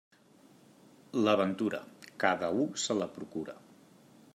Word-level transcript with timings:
La 1.27 1.35
ventura, 1.43 1.83
cada 2.25 2.53
u 2.65 2.67
se 2.87 3.01
la 3.05 3.13
procura. 3.21 3.61